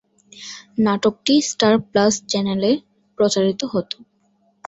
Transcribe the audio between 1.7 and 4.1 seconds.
Plus চ্যানেলে প্রচারিত হতো।